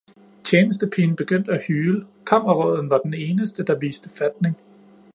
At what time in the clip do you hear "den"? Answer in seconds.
2.97-3.13